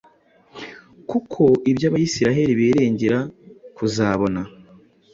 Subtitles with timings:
[1.09, 1.41] kuko
[1.71, 3.19] ibyo Abisirayeli biringira
[3.77, 4.41] kuzabona,